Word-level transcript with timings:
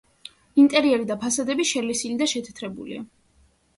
ინტერიერი 0.63 1.05
და 1.11 1.17
ფასადები 1.25 1.67
შელესილი 1.73 2.17
და 2.23 2.29
შეთეთრებულია. 2.35 3.07